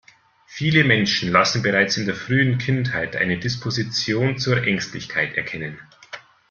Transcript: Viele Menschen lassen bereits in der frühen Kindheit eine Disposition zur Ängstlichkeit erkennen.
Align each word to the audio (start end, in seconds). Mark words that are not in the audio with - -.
Viele 0.47 0.83
Menschen 0.83 1.31
lassen 1.31 1.61
bereits 1.61 1.95
in 1.97 2.07
der 2.07 2.15
frühen 2.15 2.57
Kindheit 2.57 3.15
eine 3.15 3.37
Disposition 3.37 4.39
zur 4.39 4.63
Ängstlichkeit 4.65 5.37
erkennen. 5.37 5.77